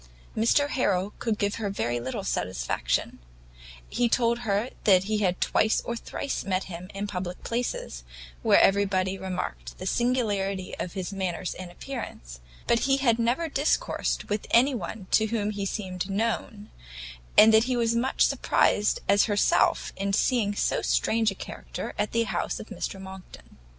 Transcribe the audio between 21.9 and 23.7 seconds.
at the house of Mr Monckton.